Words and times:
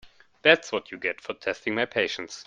That’s 0.41 0.71
what 0.71 0.89
you 0.91 0.97
get 0.97 1.21
for 1.21 1.35
testing 1.35 1.75
my 1.75 1.85
patience. 1.85 2.39